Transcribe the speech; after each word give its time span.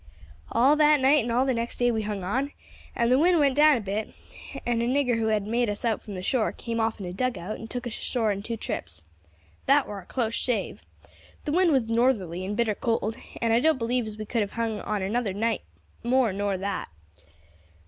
"All 0.51 0.75
that 0.77 0.99
night 0.99 1.21
and 1.21 1.31
all 1.31 1.45
next 1.45 1.77
day 1.77 1.91
we 1.91 2.01
hung 2.01 2.23
on, 2.23 2.53
and 2.95 3.11
then 3.11 3.11
the 3.11 3.19
wind 3.19 3.37
went 3.37 3.53
down 3.53 3.77
a 3.77 3.81
bit, 3.81 4.15
and 4.65 4.81
a 4.81 4.87
nigger 4.87 5.19
who 5.19 5.27
had 5.27 5.45
made 5.45 5.69
us 5.69 5.85
out 5.85 6.01
from 6.01 6.15
the 6.15 6.23
shore 6.23 6.51
came 6.51 6.79
off 6.79 6.99
in 6.99 7.05
a 7.05 7.13
dug 7.13 7.37
out 7.37 7.59
and 7.59 7.69
took 7.69 7.85
us 7.85 7.99
ashore 7.99 8.31
in 8.31 8.41
two 8.41 8.57
trips. 8.57 9.03
That 9.67 9.85
war 9.85 9.99
a 10.01 10.07
close 10.07 10.33
shave. 10.33 10.81
The 11.45 11.51
wind 11.51 11.71
was 11.71 11.87
northerly 11.87 12.43
and 12.43 12.57
bitter 12.57 12.73
cold, 12.73 13.15
and 13.39 13.53
I 13.53 13.59
don't 13.59 13.77
believe 13.77 14.07
as 14.07 14.17
we 14.17 14.25
could 14.25 14.41
have 14.41 14.53
hung 14.53 14.79
on 14.81 15.03
another 15.03 15.33
night 15.33 15.61
more 16.01 16.33
nor 16.33 16.57
that. 16.57 16.89